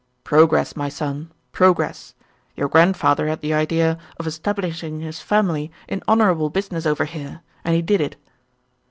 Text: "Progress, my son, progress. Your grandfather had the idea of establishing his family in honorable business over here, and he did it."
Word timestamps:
"Progress, 0.23 0.75
my 0.75 0.89
son, 0.89 1.31
progress. 1.51 2.15
Your 2.55 2.67
grandfather 2.67 3.27
had 3.27 3.41
the 3.41 3.53
idea 3.53 3.99
of 4.17 4.25
establishing 4.25 5.01
his 5.01 5.19
family 5.21 5.71
in 5.87 6.01
honorable 6.07 6.49
business 6.49 6.87
over 6.87 7.05
here, 7.05 7.41
and 7.63 7.75
he 7.75 7.83
did 7.83 8.01
it." 8.01 8.15